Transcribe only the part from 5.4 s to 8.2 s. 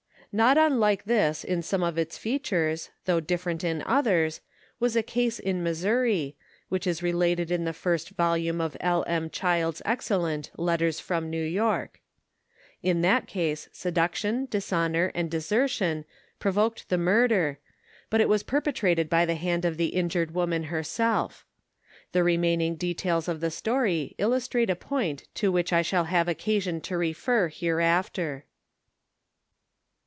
Missouri, which is related in the first